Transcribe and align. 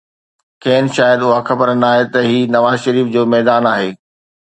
کين 0.63 0.85
شايد 0.95 1.19
اها 1.25 1.39
خبر 1.49 1.67
ناهي 1.83 2.03
ته 2.13 2.19
هي 2.29 2.39
نواز 2.55 2.77
شريف 2.85 3.07
جو 3.13 3.21
ميدان 3.33 3.63
آهي. 3.73 3.89